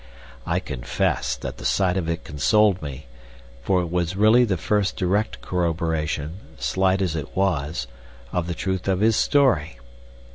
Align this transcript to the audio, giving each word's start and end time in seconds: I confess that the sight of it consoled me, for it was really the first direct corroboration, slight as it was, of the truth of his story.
I 0.47 0.59
confess 0.59 1.35
that 1.35 1.57
the 1.57 1.63
sight 1.63 1.95
of 1.95 2.09
it 2.09 2.23
consoled 2.23 2.81
me, 2.81 3.05
for 3.61 3.81
it 3.81 3.91
was 3.91 4.15
really 4.15 4.43
the 4.45 4.57
first 4.57 4.97
direct 4.97 5.41
corroboration, 5.41 6.39
slight 6.57 7.03
as 7.03 7.15
it 7.15 7.37
was, 7.37 7.85
of 8.31 8.47
the 8.47 8.55
truth 8.55 8.87
of 8.87 9.01
his 9.01 9.15
story. 9.15 9.77